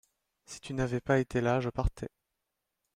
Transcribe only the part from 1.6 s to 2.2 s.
partais.